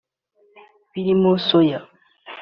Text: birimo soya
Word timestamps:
birimo 0.91 1.31
soya 1.47 1.79